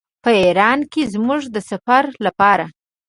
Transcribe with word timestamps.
په 0.23 0.29
ایران 0.43 0.79
کې 0.91 1.01
زموږ 1.13 1.41
د 1.55 1.57
سفر 1.69 2.03
لپاره. 2.25 2.65